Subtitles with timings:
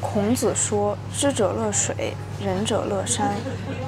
[0.00, 3.34] 孔子说：“知者乐水，仁者乐山。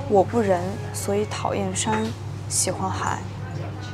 [0.09, 0.61] 我不仁，
[0.93, 2.05] 所以讨厌山，
[2.49, 3.19] 喜欢海。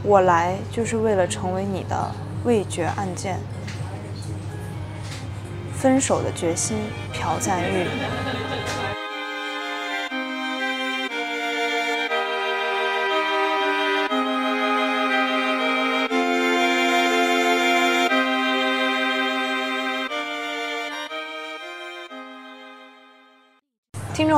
[0.02, 2.10] 我来就是为了成为你的
[2.44, 3.38] 味觉按键。”
[5.72, 6.76] 分手的决心，
[7.14, 7.86] 朴赞玉。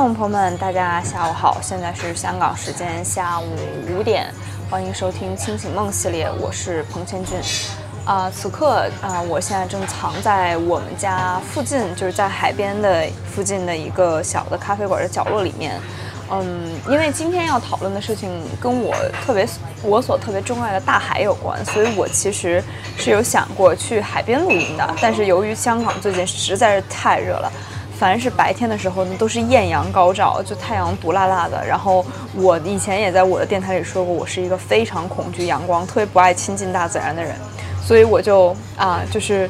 [0.01, 3.45] 众朋友们，大家下午好，现在是香港时间下午
[3.87, 4.33] 五点，
[4.67, 7.37] 欢迎收听清醒梦系列，我是彭千俊。
[8.03, 15.79] 啊，此刻啊，我现在正藏在我们家附近，就是在海边的附近的一个小的咖啡馆的角落里面。
[16.31, 18.27] 嗯，因为今天要讨论的事情
[18.59, 19.47] 跟我特别
[19.83, 22.63] 我所特别钟爱的大海有关，所以我其实
[22.97, 24.95] 是有想过去海边录音的。
[24.99, 27.51] 但是由于香港最近实在是太热了，
[28.01, 31.63] 凡是白天的时候呢，都是艳阳高照，就太阳毒辣辣的。
[31.63, 32.03] 然后
[32.33, 37.35] 我以前也在我的电台里说过，我是一个非常恐惧阳光、特别不爱亲近大自然的人。
[37.85, 39.47] 所以我就啊，就是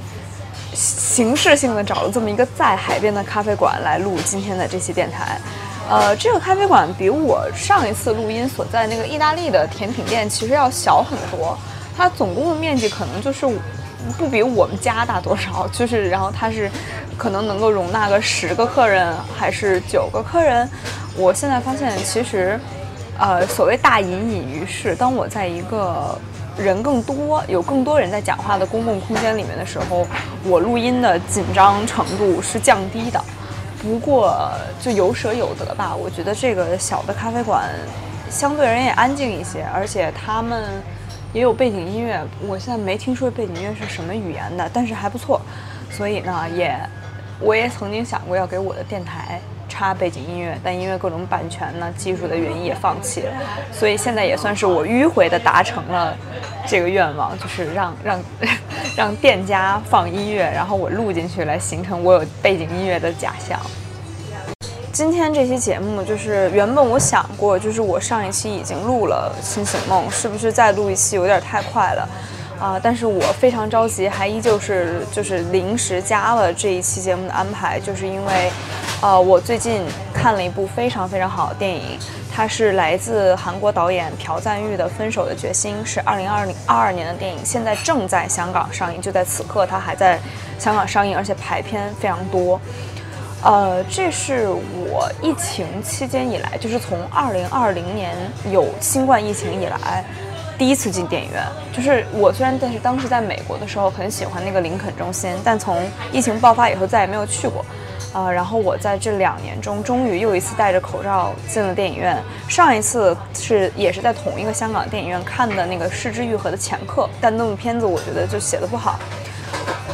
[0.73, 5.40] 形式性的找了这么一个在海边的咖啡馆来录今天的这期电台。
[5.90, 11.58] 呃，这个咖啡馆比我上一次录音所在那个意大利的甜品店其实要小很多，
[11.95, 13.45] 它总共的面积可能就是
[14.17, 16.69] 不比我们家大多少，就是然后它是
[17.17, 20.69] 可能能够容纳个十个客人还是九个客人。
[21.16, 22.59] 我现在发现其实，
[23.17, 26.17] 呃，所谓大隐隐于市，当我在一个。
[26.57, 30.05] 人更多，有更多人在讲话的公共空间里面的时候，
[30.44, 33.23] 我录音的紧张程度是降低的。
[33.81, 37.69] 不过就有舍有得吧，我觉得这个小的咖啡馆
[38.29, 40.66] 相对而言也安静一些，而且他们
[41.34, 42.22] 也有背景音乐。
[42.48, 45.42] 我现在没听说背景音乐是什么语言的，但是还不错。
[45.90, 46.76] 所以呢，也
[47.40, 49.40] 我也曾经想过要给我的电台。
[49.74, 53.32] 插背景音乐，但因为各种版权呢、技术的原因也放弃了，
[53.72, 56.14] 所以现在也算是我迂回的达成了
[56.68, 58.20] 这个愿望，就是让让
[58.97, 63.58] 让店家放音乐，然后我录进去，来形成我有背景音乐的假象。
[65.01, 72.07] 今天这期节目就是原本我想过，就是我上一期已经录了《清醒梦》，是不是再录一期有点太快了
[72.59, 72.79] 啊？
[72.84, 78.51] 但是我非常着急，还依旧是就是临时加了这一期节目的安排，就是因为。
[79.01, 79.81] 呃，我最近
[80.13, 81.97] 看了一部非常非常好的电影，
[82.31, 90.19] 它是来自韩国导演朴赞玉的《分手的决心》，是二零二零二二年的电影，现在正在香港上映，就在此刻，它还在
[90.59, 92.61] 香港上映，而且排片非常多。
[93.44, 98.16] 呃，这是我疫情期间以来，就是从二零二零年
[98.52, 100.06] 有新冠疫情以来，
[100.59, 101.44] 第一次进电影院。
[101.74, 107.66] 就是我虽然但是当时在美国的时候很喜欢那个林肯中心，但从疫情爆发以后再也没有去过。
[108.13, 112.22] 呃，然后我在这两年中，终于又一次戴着口罩进了电影院。
[112.47, 119.00] 上一次是也是在同一个香港电影院看的那个《失之愈合》的前客，但那部片子我觉得就写的不好，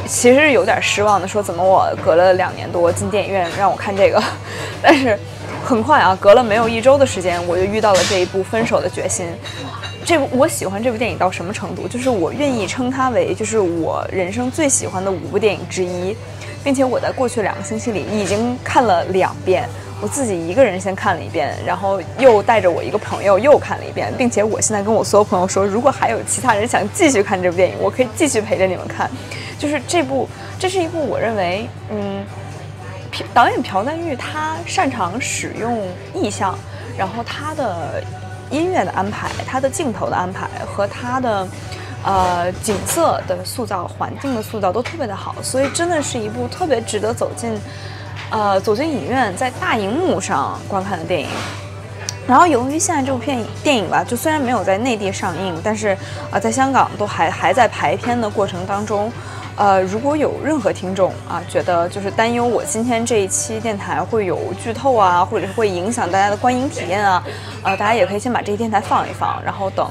[0.08, 1.28] 其实有点失望的。
[1.28, 4.20] 说怎么我隔了两年多进电影院让我看这个，
[4.82, 5.16] 但是
[5.62, 9.26] 很快啊，隔了没有一周的时间，我就遇到了这一部《分手的决心》。
[10.04, 11.86] 这部我喜欢这部电影到什么程度？
[11.86, 16.16] 就是我愿意称它为就是我人生最喜欢的五部电影之一。
[16.64, 19.66] 并且我在过去两个星期里已经看了两遍，
[20.02, 29.08] 我自己一个人先看了一遍，然后又带着我一个朋友又看了一遍，并且我现在跟我所有朋友说，如果还有其他人想继续看这部电影，我可以继续陪着你们看。
[29.58, 32.24] 就是这部，这是一部我认为，嗯，
[33.34, 36.58] 导演朴赞玉他擅长使用意象，
[36.96, 38.02] 然后他的
[38.50, 41.46] 音乐的安排，他的镜头的安排和他的。
[42.04, 47.52] 呃，景色的塑造、环境的塑造都特别的好，所以真的是一部特别值得走进，
[48.30, 51.26] 呃，走进影院，在大荧幕上观看的电影。
[52.24, 55.88] 然后，由于现在这部片电影吧，就虽然没有在内地上映，但是
[56.30, 59.12] 啊，在香港都还还在排片的过程当中。
[59.58, 67.24] 呃，如果有任何听众啊，觉得就是担忧我今天这一期电台会有剧透啊，或者是会影响大家的观影体验啊，
[67.64, 69.90] 呃，大家也可以先把这一电台放一放，然后等。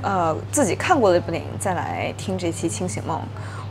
[0.00, 3.18] 呃，自己看过的一部电影，再来听这期《清醒梦》。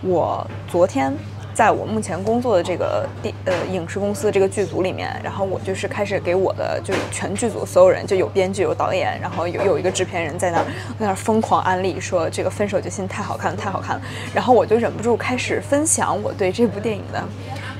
[0.04, 1.12] 我昨天
[1.56, 10.66] 在我目前工作的这个电呃影视公司这个剧组里面，然后我就是开始给我的就全剧组所有人，就有编剧、有导演，然后有有一个制片人在那儿
[11.00, 14.02] 在那儿疯狂安利，说这个《分手决心》太好看了，太好看了。
[14.34, 17.24] 然后我就忍不住开始分享我对这部电影的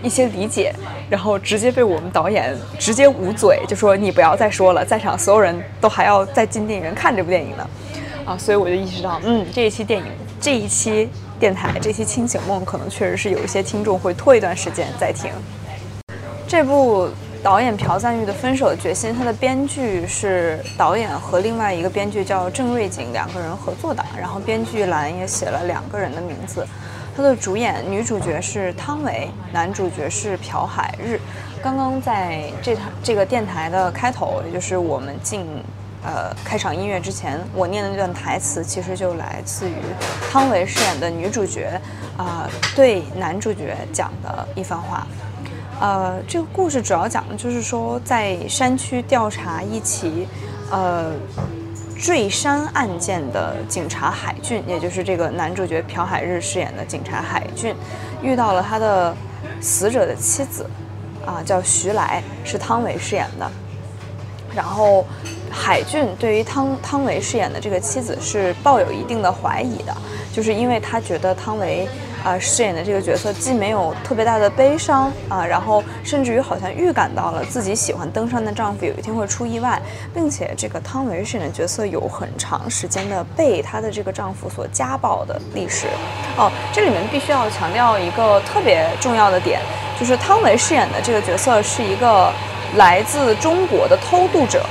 [0.02, 0.74] 一些理解，
[1.10, 7.70] 然后直接被我们导演直接捂嘴，就说你不要再说了，在场所有人都还要再进电影院看这部电影呢。
[8.26, 10.06] 啊，所以我就意识到，嗯，这一期电影，
[10.40, 11.10] 这一期
[11.46, 15.30] 电台，这期清醒梦，可能确实是有一些听众会拖一段时间再听。
[16.48, 17.08] 这部
[17.44, 26.66] 导演朴赞玉的《分手的决心》，他的编剧是导演和另外一个编剧叫郑瑞景两个人合作的，然后编剧栏也写了两个人的名字。
[27.16, 31.20] 他的主演女主角是汤唯，男主角是朴海日。
[31.62, 35.46] 刚刚在这台这个电台的开头，也就是我们进
[36.06, 39.74] 呃开场音乐之前，我念的那段台词，其实就来自于
[40.32, 41.82] 汤唯饰演的女主角
[42.16, 45.08] 啊对男主角讲的一番话。
[45.82, 50.26] 呃，这个故事主要讲的就是说，在山区调查一起
[50.72, 51.12] 呃
[51.98, 57.76] 坠山案件的警察海俊，也就是这个男主角朴海日饰演的警察海俊，
[58.22, 59.14] 遇到了他的
[59.60, 60.66] 死者的妻子，
[61.26, 63.52] 啊，叫徐来，是汤唯饰演的。
[64.56, 65.06] 然后
[65.52, 69.96] 海俊对于汤汤唯饰演的这个妻子是抱有一定的怀疑的，
[70.34, 71.88] 就是因为他觉得汤唯。
[72.26, 79.80] 啊，饰演的这个角色既没有特别大的悲伤啊，然后甚至于好像预感到了自己喜欢登山的丈夫有一天会出意外，
[80.12, 85.86] 并且这个汤唯饰演的角色有很长时间的被她的这个丈夫所家暴的历史。
[86.36, 89.62] 哦，这里面必须要强调一个特别重要的点，
[90.00, 92.34] 就是汤唯饰演的这个角色是一个
[92.78, 94.66] 来自中国的偷渡者。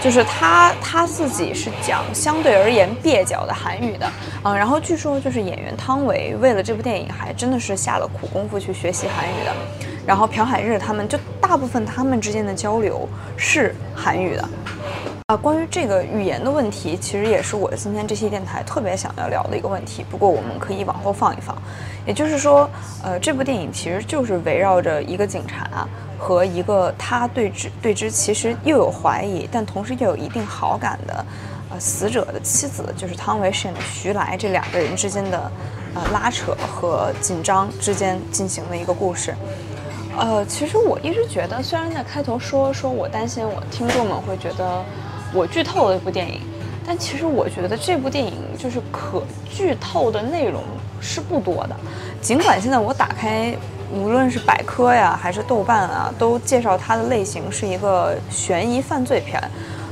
[0.00, 4.08] 就是他他自己是讲相对而言蹩脚的韩语的，
[4.44, 9.52] 嗯，然后据说就是演员汤唯为了这部电影还真的是下了苦功夫去学习韩语的，
[10.06, 14.48] 然后朴海日他们就大部分他们之间的交流是韩语的。
[15.26, 20.06] 啊，关于这个语言的问题，其实也是我今天这期电台特别想要聊的一个问题。
[20.08, 21.60] 不过我们可以往后放一放。
[22.06, 22.70] 也就是说，
[23.02, 25.68] 呃，这部电影其实就是围绕着一个警察
[26.18, 31.24] 和一个他对之对之其实又有怀疑，但同时又有一定好感的，
[31.70, 35.50] 呃，死者的妻子，就是汤唯饰演的徐来这两个人之间的，
[35.94, 39.34] 呃，拉扯和紧张之间进行的一个故事。
[40.18, 44.84] 呃，其实我一直觉得，虽然在开头说说我担心我听众们会觉得。
[45.34, 46.40] 我剧透了一部电影，
[46.86, 50.62] 但其实我觉得这部电影就是可剧透的内容
[51.02, 51.76] 是不多的。
[52.22, 53.54] 尽管现在我打开，
[53.92, 59.42] 无论是百科呀还是豆瓣啊，都介绍它的类型是一个悬疑犯罪片，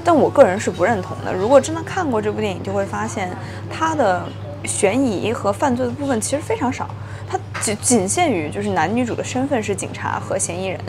[0.05, 1.33] 但我个人是不认同的。
[1.33, 3.31] 如果真的看过这部电影，就会发现
[3.71, 4.23] 它的
[4.65, 6.89] 悬疑和犯罪的部分其实非常少，
[7.29, 10.81] 它仅仅限于就是男女主的身份是警察和嫌疑人，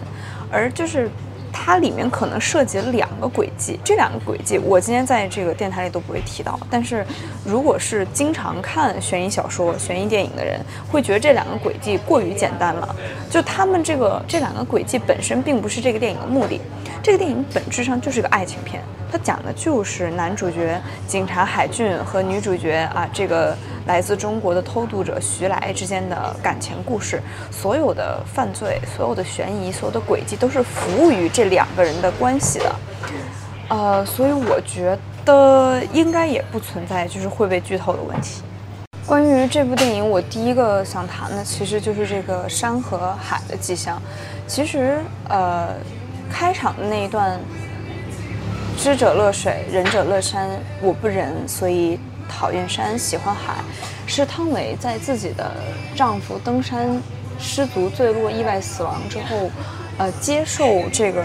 [0.52, 1.10] 而就是。
[1.52, 6.60] 它里面可能涉及了两个轨迹，这两个轨迹我今天在这个电台里都不会提到。
[6.70, 7.06] 但是，
[7.46, 10.60] 如果是经常看悬疑小说、悬疑电影的人，
[10.90, 12.96] 会觉得这两个轨迹过于简单了。
[13.30, 16.62] 就他们这个这两个轨迹本身并不是这个电影的目的，
[17.02, 18.82] 这个电影本质上就是个爱情片。
[19.10, 23.56] 它讲的就是男主角警察海俊和女主角啊，这个
[23.88, 27.22] 来自中国的偷渡者徐来之间的感情故事。
[27.52, 32.76] 所有的犯罪、所有的悬疑、所有的轨迹都是服务于这两个人的关系的。
[33.70, 38.42] 呃，所以我觉得应该也不存在就是会被剧透的问题。
[39.06, 44.02] 关于这部电影，我第一个想谈的其实就是这个山和海的迹象。
[44.46, 45.00] 其实，
[45.30, 45.70] 呃，
[46.30, 47.40] 开场的那一段。
[48.80, 50.48] 知者乐水，仁者乐山。
[50.82, 53.56] 我不仁，所以讨厌山，喜欢海。
[54.06, 55.56] 是汤唯在自己的
[55.96, 57.02] 丈夫登山
[57.40, 59.50] 失足坠落、意外死亡之后，
[59.98, 61.24] 呃，接受这个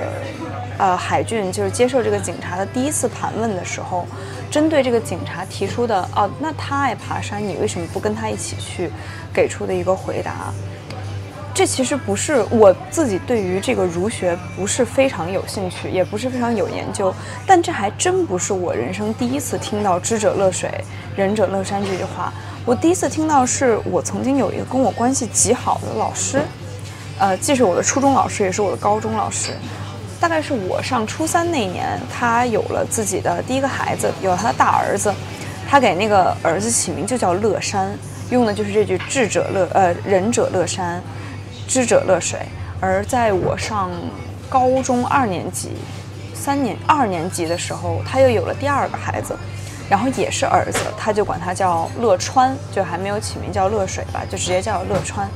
[0.79, 4.07] 呃海俊，就是接受这个警察的第一次盘问的时候，
[4.51, 8.91] 针对这个警察提出的哦，那他爱爬山，你为什么不跟他一起去？
[9.33, 10.53] 给出的一个回答。
[11.55, 17.15] 这其实不是我自己对于这个儒学不是非常有兴趣，也不是非常有研究，
[17.47, 20.71] 但这还真不是我人生第一次听到“知者乐水，
[21.15, 22.33] 仁者乐山”这句话。
[22.65, 26.41] 我第一次听到是我曾经有一个跟我关系极好的老师，
[27.19, 29.53] 呃，既是我的初中老师，也是我的高中老师。
[30.19, 35.13] 大概是我上初三那年，他有了自己的第一个孩子，有了他的大儿子，
[35.69, 37.93] 他给那个儿子起名就叫乐山，
[38.31, 41.03] 用的就是这句“智者乐，呃，仁者乐山”。
[41.73, 42.39] 知者乐水，
[42.83, 43.91] 而在我上
[44.51, 45.71] 高中二年级、
[46.35, 49.35] 三年二年级的时候，他又有了第二个孩子，
[49.89, 55.27] 然后也是儿子，他就管他叫乐川，就还没有起名叫乐水吧，就直接叫乐川。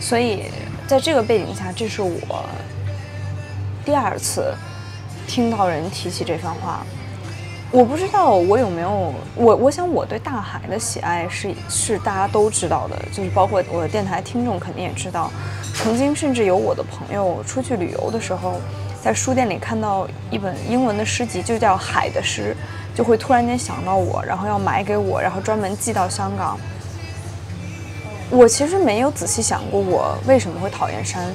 [0.00, 0.44] 所以
[0.88, 2.42] 在这个背景下，这是我
[3.84, 4.54] 第二次
[5.26, 6.86] 听到人提起这番话。
[7.72, 15.30] 我不知道我有没有我，我想我对大海的喜爱是是大家都知道的，就是包括我的电台听众肯定也知道。
[15.74, 18.60] 曾经甚至有我的朋友出去旅游的时候，
[19.02, 22.56] 在书店里看到一本英文的诗集，就叫《海的诗》，
[22.96, 26.58] 就会突然间想到我，然后要买给我，然后专门寄到香港。
[28.30, 31.26] 我其实没有仔细想过我为什么会讨厌山。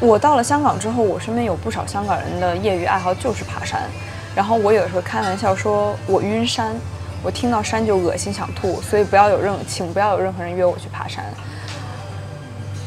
[0.00, 3.90] 我到了香港之后，我身边有不少香港人的业余爱好就是爬山，
[4.34, 6.74] 然后我有时候开玩笑说我晕山，
[7.22, 11.24] 我听到山就恶心想吐，所以不要有任请不要有任何人约我去爬山。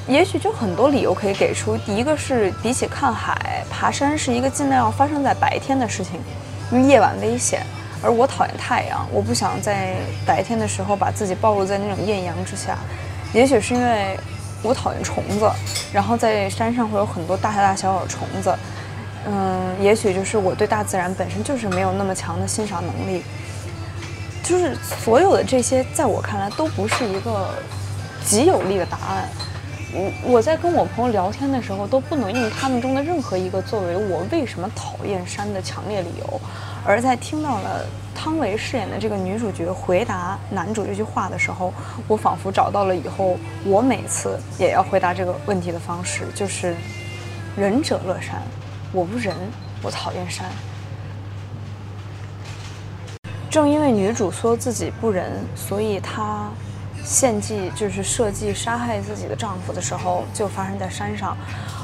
[0.08, 6.20] 也许就很多理由可以给出，第一个是比起看海，爬山是一个尽量要发生在白天的事情，
[6.72, 7.62] 因为夜晚危险，
[8.02, 12.78] 而我讨厌太阳，我不想在白天的时候把自己暴露在那种艳阳之下。
[13.34, 14.18] 也许是因为。
[14.64, 15.48] 我讨厌虫子，
[15.94, 18.52] 然后在山上会有很多大大小小的虫子，
[19.28, 23.22] 嗯，也许就是我对大自然本身就是没有那么强的欣赏能力，
[24.44, 27.50] 就是所有的这些在我看来都不是一个
[28.26, 29.30] 极有力的答案。
[29.94, 36.42] 我我在跟我朋友聊天的时候都不能用他们中的任何一个作为我为什么讨厌山的强烈理由，
[36.86, 37.86] 而在听到了。
[38.20, 41.72] 汤唯饰演的这个女主角回答男主这句话的时候，
[42.08, 46.76] 我仿佛找到了以后我每次也要回答这个问题的方式，就是
[47.56, 48.42] “仁者乐山”，
[48.94, 49.36] 我不仁，
[49.82, 50.46] 我讨厌山。
[53.50, 56.50] 正因为女主说自己不仁，所以她
[57.04, 61.36] 献祭，就是设计杀害自己的丈夫的时候，就发生在山上。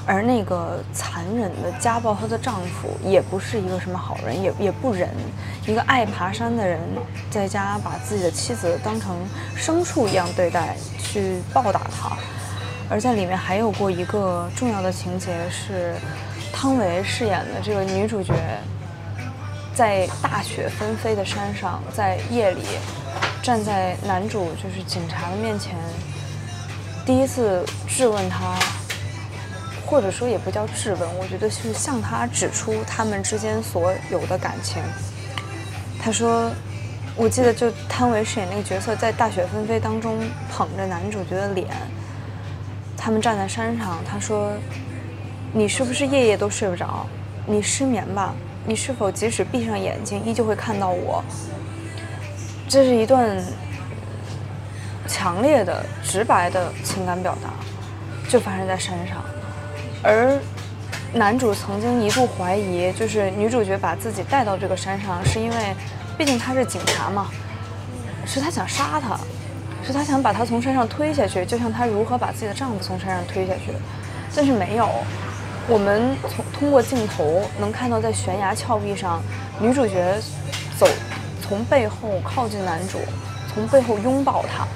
[0.05, 5.09] 而那个残忍的家暴她的丈夫，也不是一个什么好人，也也不仁。
[5.65, 6.79] 一个爱爬山的人，
[7.31, 9.15] 在家把自己的妻子当成
[9.57, 12.17] 牲畜一样对待，去暴打她。
[12.89, 15.95] 而在里面还有过一个重要的情节是，
[16.53, 18.33] 汤唯饰演的这个女主角，
[19.75, 22.61] 在大雪纷飞的山上，在夜里，
[23.41, 25.75] 站在男主就是警察的面前，
[27.05, 28.55] 第一次质问他。
[29.85, 34.81] 或者说也不叫质问，我觉得是向他指出他们之间所有的感情。
[36.01, 36.49] 他说
[37.15, 40.17] ：“我记得就汤唯饰演那个角色，在大雪纷飞当中
[40.51, 41.67] 捧着男主角的脸，
[42.97, 43.99] 他们站在山上。
[44.09, 44.53] 他说
[45.55, 47.05] ：‘你是不是夜夜都睡不着？
[47.45, 48.33] 你失眠吧？
[48.65, 51.23] 你是否即使闭上眼睛，依旧会看到我？’
[52.67, 53.37] 这是一段
[55.07, 57.49] 强烈的、直白的情感表达，
[58.27, 59.17] 就发生在山上。”
[60.01, 60.39] 而
[61.13, 65.75] 男主曾经一度怀疑，就是女主角把自己带到这个山上，是因为，
[66.17, 67.29] 毕竟他是警察嘛，
[68.25, 69.19] 是他想杀他，
[69.85, 73.71] 是他想把他从山上推下去，就像他如何把自己的丈夫从山上推下去。
[74.35, 74.89] 但是没有，
[75.67, 79.21] 我们从通过镜头能看到，在悬崖峭壁上，
[79.59, 80.21] 女主角
[80.77, 80.87] 走，
[81.41, 82.99] 从背后靠近男主，
[83.53, 84.67] 从背后拥抱他，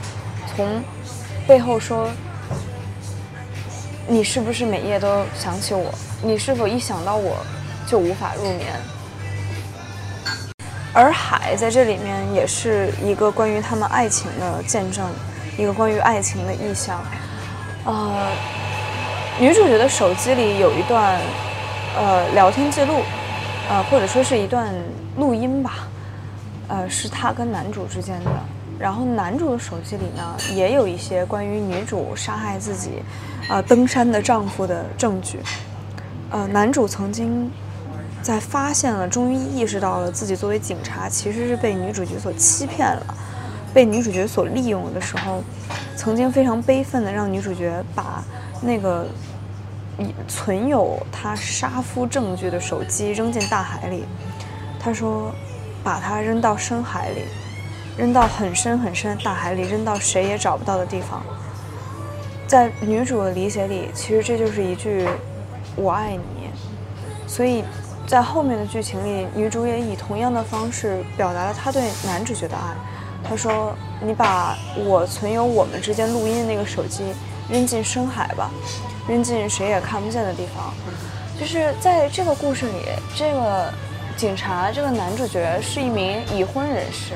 [0.56, 0.84] 从
[1.48, 2.10] 背后说。
[4.10, 5.94] 你是不是每夜都想起我？
[6.24, 7.36] 你是否一想到我
[7.86, 8.68] 就无法入眠？
[10.94, 15.06] 而海在这里面也是一个关于他们爱情的见证，
[15.58, 17.04] 一个关于爱情的意象。
[17.84, 18.32] 呃，
[19.40, 21.20] 女主角的手机里有一段
[21.96, 23.04] 呃聊天记录，
[23.70, 24.74] 呃或者说是一段
[25.18, 25.88] 录音吧，
[26.68, 28.32] 呃是她跟男主之间的。
[28.80, 33.04] 然后男主的手机里呢，也有一些关于女主杀害自己，
[33.48, 35.40] 呃，登山的丈夫的证据。
[36.32, 37.52] 呃，男主曾经
[38.24, 43.16] 在发现了，终于意识到了自己作为警察其实是被女主角所欺骗了，
[43.72, 45.44] 被女主角所利用的时候，
[45.96, 48.24] 曾经非常悲愤的让女主角把
[48.62, 49.08] 那个
[50.28, 54.06] 存有他杀夫证据的手机扔进大海里。
[54.80, 55.32] 他说，
[55.84, 57.22] 把它扔到深海里。
[57.98, 61.20] 扔到很深很深的大海里，扔到谁也找不到的地方。
[62.46, 65.08] 在女主的理解里，其实这就是一句
[65.76, 66.52] “我爱你”。
[67.26, 67.64] 所以，
[68.06, 72.76] 在后面的剧情里，女主也以同样的方式表达了她对男主角的爱。
[73.28, 77.04] 她说：“你把我存有我们之间录音的那个手机
[77.50, 78.52] 扔进深海吧，
[79.08, 80.74] 扔进谁也看不见的地方。”
[81.40, 83.72] 就是在这个故事里，这个
[84.16, 87.14] 警察，这个男主角是一名已婚人士。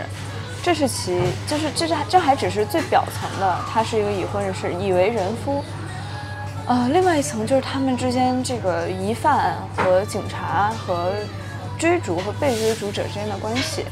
[0.63, 5.63] 这是其，就是这是这还只是最表层的，他是一个已婚人士，已为人夫。
[6.67, 11.11] 呃，另外一层就是他们之间这个疑犯和警察和
[11.79, 13.85] 追逐和被追逐者之间的关系，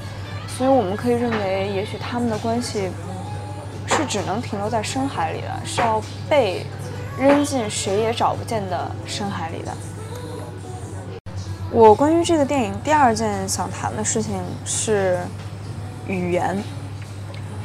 [0.47, 2.91] 所以我们可以认为，也许他们的关系
[3.89, 6.65] 是只能停留在深海里的，是要被
[7.19, 9.75] 扔进谁也找不见的深海里的。
[11.71, 15.19] 我关于这个电影第二件想谈的事情是。
[16.07, 16.57] 语言，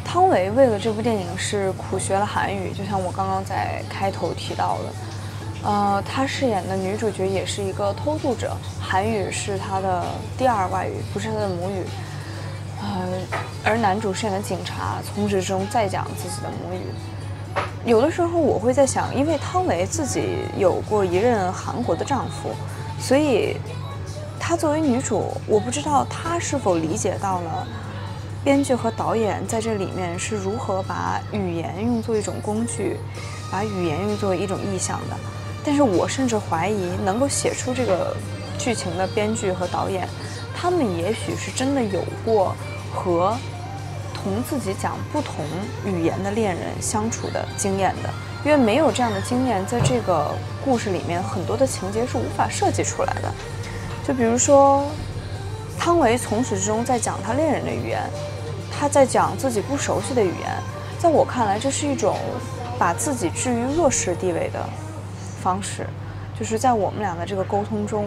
[0.04, 4.93] 汤唯为了这部电影是苦学了韩语，就像我刚刚在开头提到的。
[5.66, 10.04] 呃，她饰演的女主角也是一个偷渡者，韩语是她的
[10.37, 11.87] 第二外语，不是她的母语。
[12.85, 13.09] 呃，
[13.64, 16.81] 而男主饰演的警察从始至终在讲自己的母语。
[17.87, 22.50] 有的时候我会在想，因为汤唯自己有过一任韩国的丈夫，
[23.00, 23.57] 所以
[24.38, 27.67] 她作为女主，我不知道她是否理解到了
[28.43, 32.99] 编剧和导演在这里面是如何把语言用作一种工具，
[33.50, 35.17] 把语言用作一种意象的。
[35.64, 38.14] 但是我甚至怀疑，能够写出这个
[38.59, 40.07] 剧情的编剧和导演，
[40.55, 42.55] 他们也许是真的有过
[42.95, 43.37] 和
[44.15, 45.45] 同自己讲不同
[45.85, 48.09] 语言的恋人相处的经验的，
[48.45, 50.31] 因为没有这样的经验，在这个
[50.65, 53.31] 故事里面，很多的情节是无法设计出来的。
[54.07, 54.85] 就比如说，
[55.79, 58.01] 汤唯从始至终在讲他恋人的语言，
[58.71, 60.51] 他在讲自己不熟悉的语言，
[60.99, 62.17] 在我看来，这是一种
[62.79, 64.65] 把自己置于弱势地位的。
[65.43, 65.87] 方式，
[66.41, 68.07] 就是在我们俩的这个沟通中，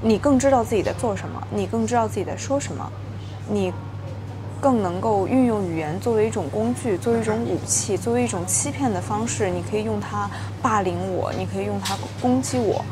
[0.00, 2.90] 你更知道自己在做什么，你更知道自己在说什么，
[3.48, 3.72] 你
[4.60, 9.50] 更能够运用语言作为一种工具，作为一种武器，作为一种欺骗的方式。
[9.50, 10.30] 你可以用它
[10.62, 12.84] 霸凌我，你可以用它攻击我，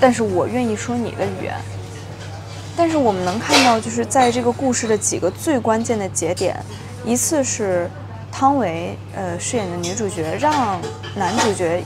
[0.00, 1.54] 但是我愿意说你的语言。
[2.76, 6.56] 但是我们能看到，就是在这个故事的几个最关键的节点，
[7.04, 7.90] 一次是
[8.32, 10.80] 汤唯呃饰演的女主角让
[11.14, 11.82] 男主角。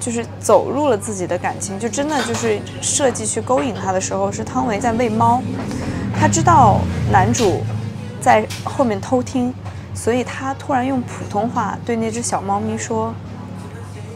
[0.00, 5.40] 就是走入了自己的感情，就真的就是设计去勾引他的时候，是汤唯在喂猫，
[6.22, 6.78] 他知道
[7.10, 7.64] 男主
[8.20, 9.52] 在后面偷听，
[9.92, 13.12] 所以他突然用普通话对那只小猫咪说：“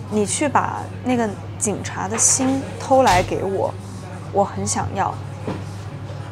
[0.09, 3.75] 你去把那个警察的心偷来给我，
[4.33, 5.13] 我很想要。”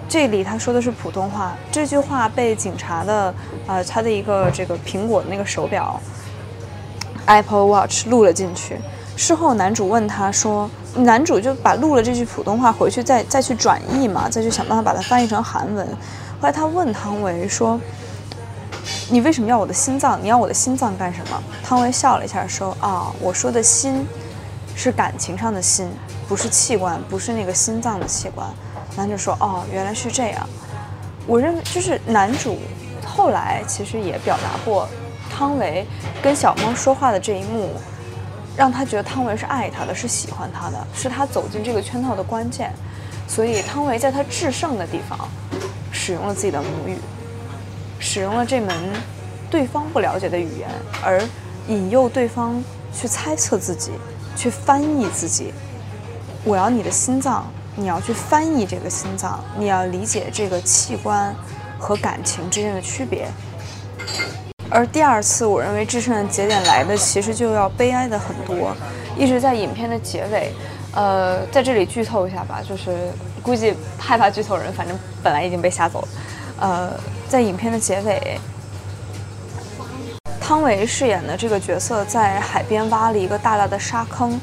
[0.09, 3.35] 这里他说的是普通话，这句话被警察的
[3.67, 6.01] 呃他的一个这个苹果的那个手表
[7.27, 8.79] Apple Watch 录了进去。
[9.17, 15.87] 事后，男主问他说：“男主就把录了这句普通话回去，再再去转译嘛，再去想办法把它翻译成韩文。”
[16.41, 17.81] 后来他问汤唯说
[19.09, 20.21] ：“你为什么要我的心脏？
[20.21, 24.05] 你要我的心脏干什么？”汤唯笑了一下说：“啊，我说的心
[24.75, 25.89] 是感情上的心，
[26.29, 28.47] 不是器官，不是那个心脏的器官。”
[28.97, 30.49] 男主说：“哦，原来是这样。”
[31.27, 32.59] 我认为就是男主
[33.07, 34.89] 后来其实也表达过，
[35.31, 35.87] 汤唯
[36.21, 37.71] 跟小猫说话的这一幕。
[38.57, 42.73] 让他觉得汤唯是爱他的，是喜欢他的，是他走进这个圈套的关键。
[43.27, 45.19] 所以汤唯在他制胜的地方，
[45.91, 46.97] 使用了自己的母语，
[47.99, 48.77] 使用了这门
[49.51, 50.69] 对方不了解的语言，
[51.03, 51.23] 而
[51.69, 52.63] 引诱对方
[52.93, 53.93] 去猜测自己，
[54.37, 55.53] 去翻译自己。
[56.45, 61.35] 我要你的心脏，你要去翻译这个心脏，你要理解这个器官
[61.79, 63.27] 和感情之间的区别。
[64.75, 68.77] 而第二次，我认为制胜的节点来的其实就要悲哀的很多，
[69.17, 70.53] 一直在影片的结尾，
[70.93, 72.91] 呃，在这里剧透一下吧，就是
[73.41, 76.09] 估计害怕剧透人，反正本来已经被吓走了，
[76.59, 76.91] 呃，
[77.29, 78.37] 在影片的结尾，
[80.41, 84.41] 汤唯饰演的这个角色在海边挖了一个大大的沙坑，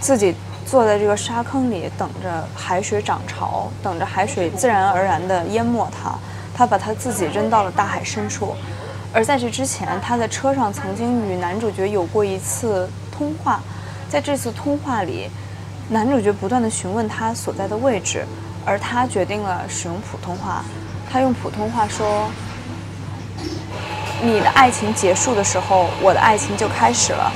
[0.00, 0.34] 自己
[0.66, 6.18] 坐在这个沙坑里，等着海水涨潮，等着海水自然而然的淹没他，
[6.52, 8.56] 他把他自己扔到了大海深处。
[9.12, 13.60] 而在这之前，他在车上曾经与男主角有过一次通话，
[14.08, 15.28] 在这次通话里，
[15.88, 18.24] 男主角不断的询问他所在的位置，
[18.64, 20.64] 而他决定了使用普通话。
[21.10, 22.30] 他用普通话说
[24.22, 27.32] ：“你的爱情结束的时候，我的爱情就开始了。”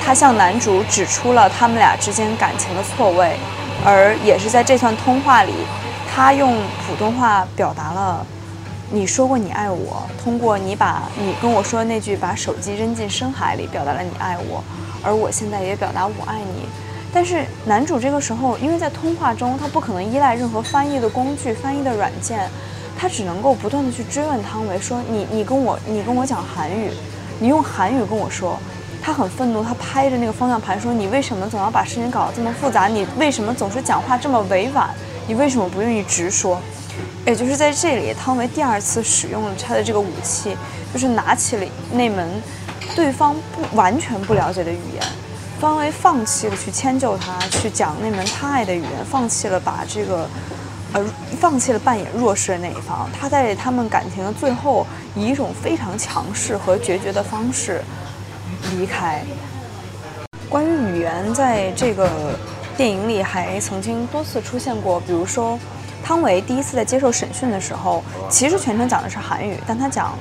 [0.00, 3.36] 他向男主指出了他们俩之间感情的错位，
[3.84, 5.52] 而也是在这段通话里，
[6.14, 8.24] 他用普通话表达了。
[8.90, 14.62] 你说过你爱我，通过你把你跟我说的那句把手机扔进深海里，表达了你爱我，
[15.02, 16.68] 而我现在也表达我爱你。
[17.12, 22.48] 但是男主这个时候，因为在通话中，他不可能依赖任何翻译的工具、翻译的软件，
[22.96, 26.90] 他只能够不断的去追问汤唯说：“你你跟我你跟我讲韩语，
[27.40, 28.58] 你用韩语跟我说。”
[29.00, 32.86] 他很愤怒，他拍着那个方向盘说：“你为什么总要把事情搞得这么复杂？
[32.86, 34.88] 你为什么总是讲话这么委婉？
[35.26, 36.60] 你为什么不愿意直说？”
[37.26, 40.56] 也就是在这里，汤唯第二次使用了他的这个武器，
[40.92, 42.28] 就是拿起了那门
[42.94, 45.02] 对方不完全不了解的语言。
[45.58, 50.28] 汤唯放弃了去迁就他，去讲那门他爱的语言，放弃了把这个，
[50.92, 51.02] 呃，
[51.40, 53.08] 放弃了扮演弱势的那一方。
[53.18, 57.82] 他在他们感情的最后，以一种非常强势和决绝的方式
[58.76, 59.24] 离开。
[60.50, 62.10] 关于语言，在这个
[62.76, 65.58] 电影里还曾经多次出现过，比如说。
[66.04, 70.14] 汤唯第一次在接受审讯的时候，其实全程讲的是韩语，但他讲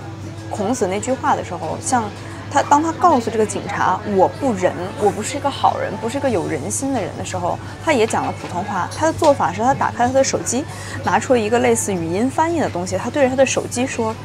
[0.49, 2.05] 孔子那句话的时候，像
[2.49, 8.89] 他当他告诉这个警察“我不仁，我不是一个好人，不是一个有人心的人”的时候，他也讲了普通话。
[8.97, 10.63] 他的做法是他打开他的手机，
[11.03, 14.15] 拿出了一个类似语音翻译的东西，他对着他的手机说：“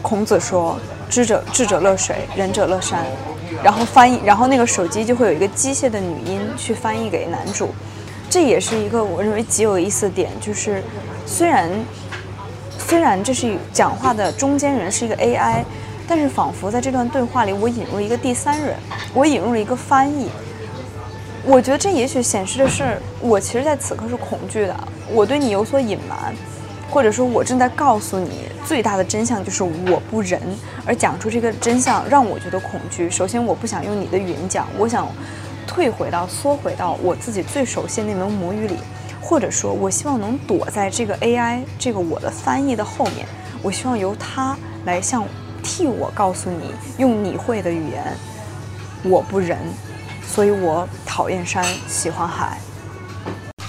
[0.00, 0.78] 孔子说
[1.10, 3.04] ：“知者智者乐水，仁者乐山。”
[3.64, 7.74] 然后翻译，然后那个手机就会有一个机械的女音去翻译给男主。
[8.32, 10.82] 这也是一个我认为极有意思的点，就是
[11.26, 11.68] 虽然
[12.78, 15.62] 虽然这是讲话的中间人是一个 AI，
[16.08, 18.74] 但是仿佛在这段对话里，我引入一个第三人，
[19.12, 20.30] 我引入了一个翻译。
[21.44, 24.74] 我觉得这也许显示的是，我其实在此刻是恐惧的，
[25.10, 26.34] 我对你有所隐瞒。
[26.90, 30.40] 或者说，我正在告诉你最大的真相就是我不仁，
[30.86, 33.10] 而讲出这个真相让我觉得恐惧。
[33.10, 35.06] 首先，我不想用你的语言讲，我想
[35.66, 38.76] 退回到、缩回到我自己最熟悉那门母语里，
[39.20, 43.26] 或者说，我希望能躲在这个 AI 这个我的翻译的后面，
[43.62, 45.24] 我希望由它来向
[45.62, 48.16] 替我告诉你，用你会的语言，
[49.04, 49.58] 我不仁，
[50.26, 52.58] 所以我讨厌山，喜欢海。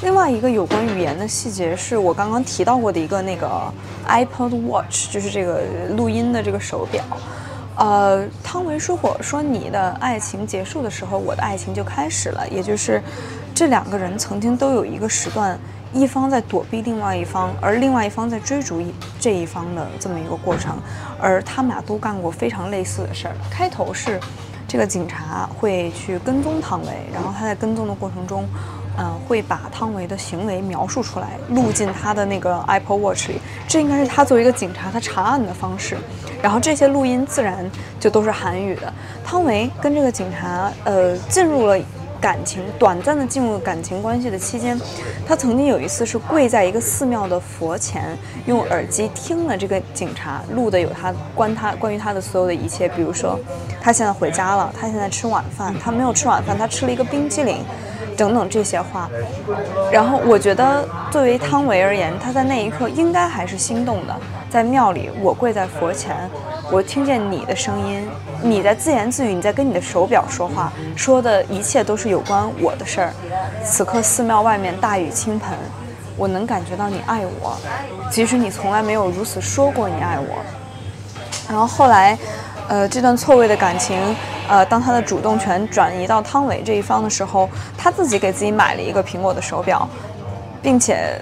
[0.02, 3.72] 另外一个有关语言的细节是我刚刚提到过的一个那个
[4.06, 5.62] iPod Watch，就是这个
[5.96, 7.02] 录音的这个手表。
[7.76, 13.02] 呃，汤唯说过，说你的爱情结束的时候，我的爱情就开始了，也就是
[13.56, 15.58] 这两个人曾经都有一个时段，
[15.92, 20.78] 一方在躲避另外一方，而另外一方在追逐一这一方的这么一个过程，
[21.20, 23.36] 而他们俩都干过非常类似的事儿。
[23.50, 24.20] 开头是
[24.68, 28.48] 这个警察会去跟踪汤唯，然后他在跟踪的过程中。
[28.98, 33.42] 嗯，会把汤唯的行为描述出来，录进他的那个 Apple Watch 里。
[33.68, 35.98] 这应该是他作为一个警察他查案的方式。
[36.42, 38.94] 然后这些录音自然就都是韩语的。
[39.26, 41.80] 汤唯跟这个警察呃进入了
[42.22, 44.80] 感情，短暂的进入感情关系的期间，
[45.28, 53.40] 他曾经有一次是跪在一个寺庙的佛前，用耳机听了这个警察录的有他关他关于他的所有的一切，比如说
[53.82, 57.58] 他现在回家了，他现在吃晚饭，他没有吃晚饭，他吃了一个冰激凌。
[58.14, 59.10] 等等这些话，
[59.92, 64.16] 然后我觉得作为汤唯而言，他在那一刻应该还是心动的。
[64.50, 66.16] 在庙里，我跪在佛前，
[66.72, 68.08] 我听见你的声音，
[68.42, 73.14] 你在自言自语，你在跟你的手表说话，说的一切都是有关我的事儿。
[73.66, 75.58] 此刻寺庙外面大雨倾盆，
[76.16, 77.58] 我能感觉到你爱我，
[78.12, 80.36] 即使你从来没有如此说过你爱我。
[81.50, 82.16] 然后后来，
[82.68, 83.98] 呃，这段错位的感情。
[84.48, 89.88] 呃，当他的主动权转移到汤唯这一方的时候，他自己给自己买了一个苹果的手表，
[90.62, 91.20] 并且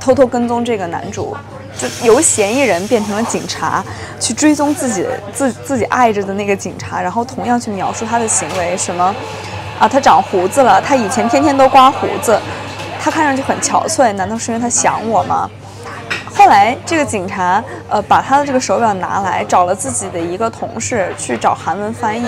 [0.00, 1.36] 偷偷跟踪这个男主，
[1.76, 3.84] 就由嫌疑人变成了警察，
[4.18, 9.14] 去追踪自己自自己爱着的那个警察，然后同样去描述他的行为，什么
[9.78, 12.40] 啊，他长胡子了，他以前天天都刮胡子，
[12.98, 15.50] 他看上去很憔悴，难道是因为他想我吗？
[16.40, 22.26] 后来，这个警察呃把他的这个手表拿来，找了自己的一个同事去找韩文翻译，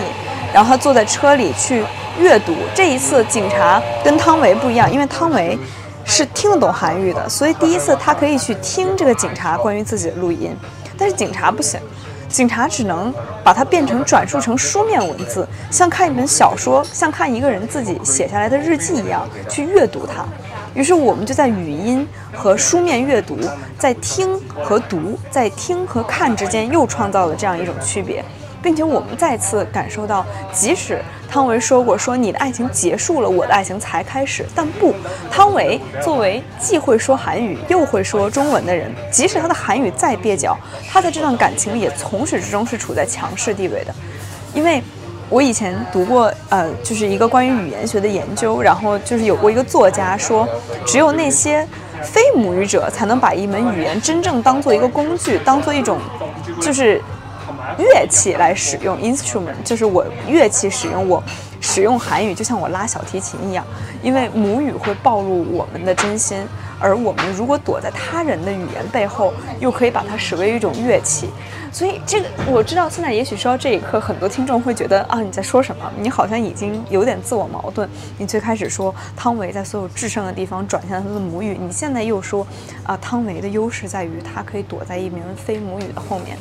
[0.53, 1.83] 然后他坐在车里去
[2.21, 2.55] 阅读。
[2.75, 5.59] 这一次，警察跟汤唯不一样，因为汤唯
[6.05, 10.55] 是听得懂韩语的，所以第一次他可以去听这个警察关于自己的录音，
[10.99, 11.81] 但是警察不行，
[12.29, 13.11] 警察只能
[13.43, 20.23] 把它变成转述成书面文字，像看一本小说，像看一个人自己写下来的日记一样去阅读它。
[20.75, 23.39] 于是我们就在语音和书面阅读，
[23.79, 28.25] 在听和读，在听和看之间又创造了这样一种区别，
[28.63, 34.95] 并且我们再次感受到，即使汤唯说过说你的爱情结束了，我的爱情才开始，但不，
[35.31, 40.57] 汤唯作为既会说韩语又会说中文的人，即使他的韩语再蹩脚，
[40.89, 43.95] 他在这段感情里也从始至终是处在强势地位的，
[44.55, 44.83] 因为。
[45.33, 50.47] 我以前读过，呃，就是一个关于语言学的研究，然后就是有过一个作家说，
[50.85, 51.67] 只有那些
[52.03, 55.99] 非母语者才能把一门语言真正当做一个工具，当做一种
[56.61, 57.01] 就是
[57.79, 61.23] 乐器来使用，instrument，就是我乐器使用，我
[61.63, 63.65] 使用韩语就像我拉小提琴一样，
[64.03, 66.37] 因为母语会暴露我们的真心，
[66.83, 71.31] 而我们如果躲在他人的语言背后，又可以把它视为一种乐器。
[71.73, 75.91] 所以这个我知道，现在也许说到这一刻，很多听众会觉得啊，你在说什么？
[75.99, 77.89] 你好像已经有点自我矛盾。
[78.19, 82.47] 你最开始说汤唯在所有制胜的地方转向他的母语，你现在又说
[82.85, 86.37] 啊，汤唯的优势在于他可以躲在一名非母语的后面。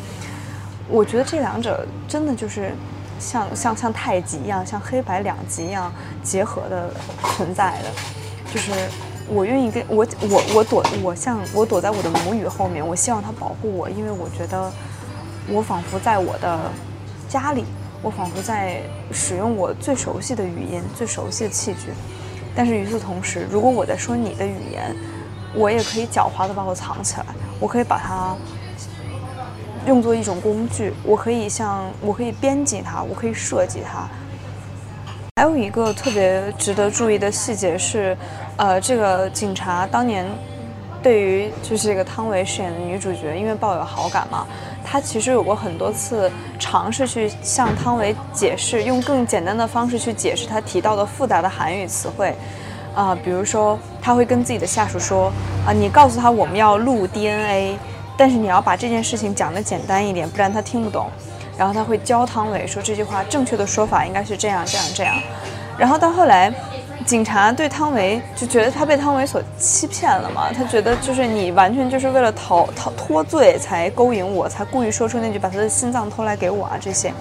[0.90, 2.74] 我觉得这两者真的就是
[3.18, 5.90] 像像像太极一样，像黑白两极一样
[6.22, 6.90] 结合的
[7.38, 7.90] 存在的。
[8.54, 8.72] 就是
[9.34, 14.72] 我愿意跟我我我躲我像我躲在我的母语后面，我希望他保护我，因为我觉得。
[15.50, 16.72] 我仿佛在我的
[17.28, 17.66] 家里，
[18.04, 18.80] 我仿佛在
[19.12, 21.90] 使用我最熟悉的语音、最熟悉的器具。
[22.56, 24.96] 但是与此同时，如果我在说你的语言，
[25.56, 27.26] 我也可以狡猾地把我藏起来，
[27.60, 28.38] 我可以把它
[29.88, 34.08] 用作一种工具，我可以像我可以编辑它，我可以设计它。
[35.38, 38.16] 还有一个特别值得注意的细节是，
[38.58, 40.26] 呃，这个警察当年
[41.02, 44.46] 对于就是这个汤唯饰演的女主角，因为抱有好感嘛。
[44.84, 52.36] 他其实有过很多次尝试去向汤唯解释，用更简单的方式去解释他提到的复杂的韩语词汇。
[52.94, 55.32] 啊，比如说他会跟自己的下属说
[55.66, 57.78] ：“啊，你告诉他我们要录 DNA，
[58.18, 61.10] 但是你要把这件事情讲得简单一点，不然他听不懂。”
[61.58, 65.16] 然后他会教汤唯说这句话正确的说法应该是这样这样这样。
[65.78, 66.54] 然后到后来。
[67.04, 70.54] 警察对汤唯就觉得他被汤唯所欺骗了嘛？
[70.56, 77.12] 他觉得就是你完全就是为了逃逃脱罪才勾引我，才故意说出那句把他的心脏偷来给我啊这些。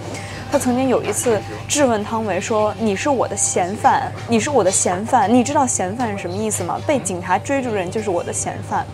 [0.51, 6.79] 他曾经有一次质问汤唯说：“你是我的嫌犯，你是我的嫌犯，你知道嫌犯是什么意思吗？
[6.85, 8.85] 被警察追逐的人就是我的嫌犯。”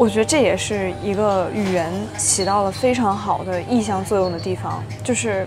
[0.00, 5.46] 我觉得这也是一个语言起到了非常好的意向作用的地方，就是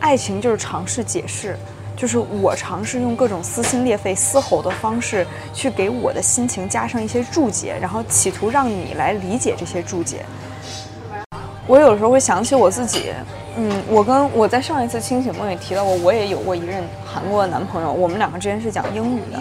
[0.00, 1.58] 爱情就是尝试解释。
[1.94, 10.24] 就是我尝试用各种撕心裂肺、嘶吼的方式，去给我的心情加上一些注解，然后企图让你来理解这些注解。
[11.66, 13.12] 我有时候会想起我自己，
[13.56, 19.38] 嗯，我跟我在上一次清醒梦也提到过，我也有过一任韩国的男朋友，我们两个之间是讲英语的，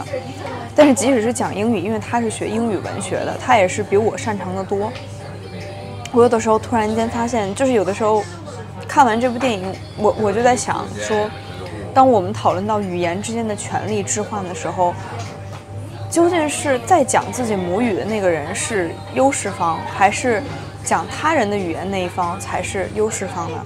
[0.75, 4.91] 但是即使是讲英语，因为他是学英语文学的，他也是比我擅长的多。
[6.11, 8.23] 我有的时候突然间发现，就是有的时候
[8.87, 11.29] 看完这部电影，我我就在想说。
[11.93, 14.93] 当我们讨论到语言之间的权力置换的时候，
[16.09, 20.43] 究竟是在讲自己母语的那个人是优势方，还是
[20.83, 23.65] 讲他人的语言那一方才是优势方呢？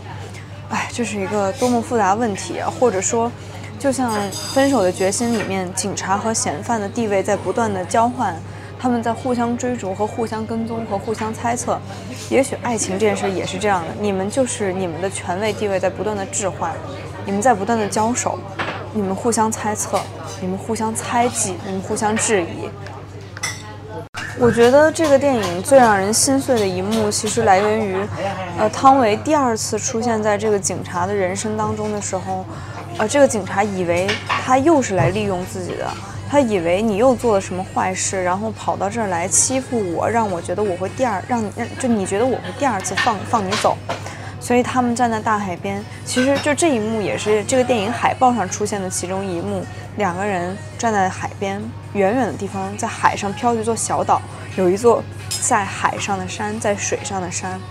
[0.69, 2.71] 哎，这是一个多么复杂问题啊！
[2.79, 3.31] 或者说，
[3.79, 4.11] 就像
[4.53, 8.35] 《分手的决心》里面，警察和嫌犯的地位在不断的交换，
[8.79, 11.79] 他们在互相追逐和互相跟踪和互相猜测。
[12.29, 16.71] 也许爱情这件事也是这样的，你们就是你们的权位地位在不断的置换。
[17.25, 18.37] 你们在不断的交手，
[18.93, 19.99] 你们互相猜测，
[20.39, 22.69] 你们互相猜忌，你们互相质疑。
[24.41, 27.97] 我觉得这个电影最让人心碎的一幕，其实来源于，
[28.57, 32.45] 呃，汤唯第二次出现在这个警察的人生当中的时候，
[32.97, 35.85] 呃，这个警察以为他又是来利用自己的，
[36.29, 43.77] 他以为你又做了什么坏事，然后跑到这儿来欺负我，让我觉得我会第二，让你让就你觉得我会第二次放放你走。
[44.49, 49.63] 所以他们站在大海边，其实就这一幕也是这个电影海报上出现的其中一幕。
[49.97, 51.61] 两个人站在海边，
[51.93, 54.19] 远远的地方，在海上飘着一座小岛，
[54.55, 55.03] 有一座
[55.39, 57.61] 在海上的山，在水上的山。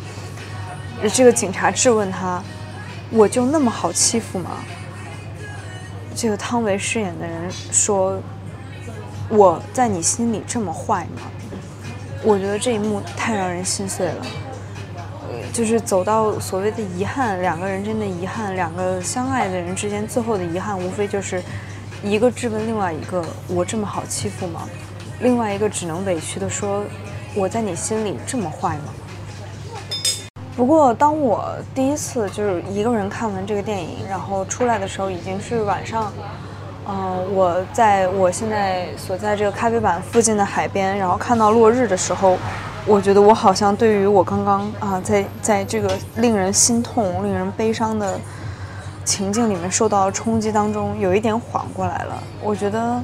[1.13, 2.41] 这个警察质问他
[3.11, 4.59] ：“我就那么好欺负吗？”
[6.15, 8.23] 这个汤唯饰演的人说
[9.29, 11.23] ：“我在你心里这么坏吗？”
[12.23, 14.25] 我觉得这一幕太让人心碎了。
[15.53, 21.43] 就是走到所谓的遗憾，两个人之间的遗憾，两个相爱的人之间最后的遗憾，无非就是
[22.03, 24.69] 一个质问另外一个：“我这么好欺负吗？”
[25.21, 26.85] 另外一个只能委屈的说
[27.35, 28.95] ：“我在你心里这么坏吗？”
[30.55, 36.13] 不过，当我第一次就是一个人看完这个电影，然后出来的时候已经是晚上，
[36.87, 42.39] 嗯，我在我现在所在这个咖啡馆附近的海边，然后看到落日的时候。
[42.89, 48.19] 我觉得我好像对于我刚刚啊，在在这个令人心痛、令人悲伤的
[49.05, 52.23] 情境里面受到冲击当中，有一点缓过来了。
[52.43, 52.99] 我觉得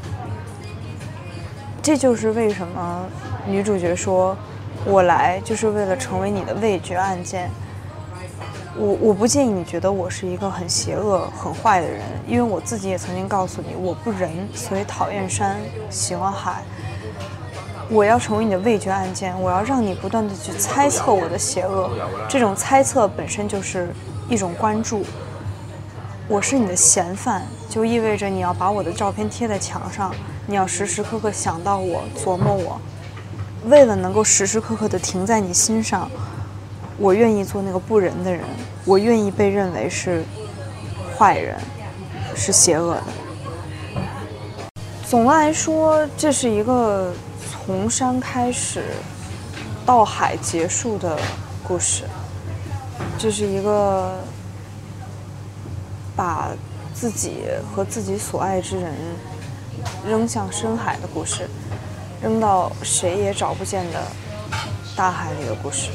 [1.83, 3.05] 这就是为什么
[3.47, 4.35] 女主角说
[4.89, 7.51] ：“我来就是为了成为你的味觉案件。”
[8.77, 15.59] 我我不介意你觉得我是一个很邪恶、很坏的人，因为我自己也曾经告诉你，我不仁，所以讨厌山，
[15.91, 16.63] 喜欢海。
[17.91, 21.91] 我要成为你的味觉案件，我要让你不断的去猜测我的邪恶，
[22.29, 23.89] 这种猜测本身就是
[24.29, 25.05] 一种关注。
[26.27, 30.15] 我是你的嫌犯，就意味着你要把我的照片贴在墙上，
[30.47, 32.81] 你要时时刻刻想到我，琢磨我。
[33.67, 36.11] 为了能够时时刻刻的停在你心上，
[36.99, 38.41] 我愿意做那个不仁的人，
[38.87, 40.25] 我愿意被认为是
[41.19, 41.57] 坏人，
[42.35, 43.03] 是邪恶的。
[45.07, 47.13] 总的来说，这是一个。
[47.67, 48.85] 从山开始，
[49.87, 51.19] 到海结束的
[51.67, 52.05] 故事，
[53.19, 54.21] 这是一个
[56.15, 56.51] 把
[56.93, 58.93] 自己和自己所爱之人
[60.07, 61.49] 扔向深海的故事，
[62.23, 64.03] 扔到谁也找不见的
[64.95, 65.89] 大海里的故事。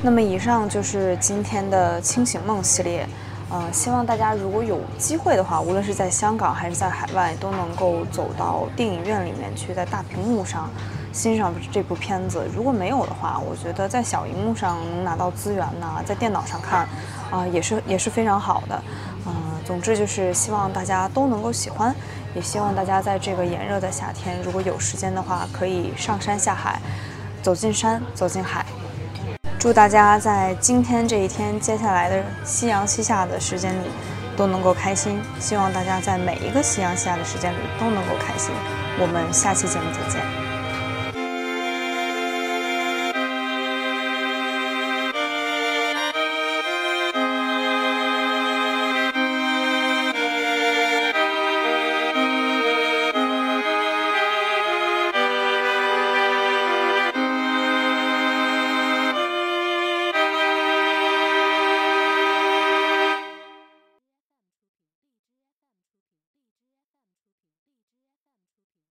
[0.00, 3.08] 那么，以上就是今天的清醒梦系列。
[3.52, 10.70] 呃，希望大家如果有机会的话，无论是在香港还是在海外，都能够走到电影院里面去，在大屏幕上
[11.12, 12.48] 欣赏这部片子。
[12.56, 16.88] 如果没有的话，我觉得在小荧幕上能拿到资源呢，在电脑上看，
[17.30, 18.82] 啊，也是也是非常好的。
[19.26, 19.34] 嗯，
[19.66, 21.94] 总之就是希望大家都能够喜欢，
[22.34, 26.80] 也希望大家在这个炎热的夏天，如果有时间的话，可以上山下海，
[27.42, 28.64] 走进山，走进海。
[29.62, 33.86] 祝大家在今天这一天、接下来的夕阳西下的时间里
[34.36, 35.20] 都能够开心。
[35.38, 38.52] 希望大家在每一个夕阳西下的时间里都能够开心。
[38.98, 40.41] 我们下期节目再见。